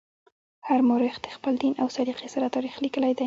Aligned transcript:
هر 0.67 0.79
مورخ 0.89 1.15
د 1.21 1.27
خپل 1.35 1.53
دین 1.63 1.73
او 1.81 1.87
سلیقې 1.97 2.27
سره 2.35 2.53
تاریخ 2.55 2.73
لیکلی 2.83 3.11
دی. 3.15 3.19